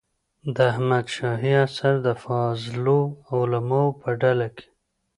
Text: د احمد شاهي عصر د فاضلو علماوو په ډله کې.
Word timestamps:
د 0.55 0.57
احمد 0.71 1.05
شاهي 1.15 1.53
عصر 1.65 1.93
د 2.05 2.07
فاضلو 2.23 2.99
علماوو 3.37 3.97
په 4.01 4.09
ډله 4.21 4.47
کې. 4.55 4.67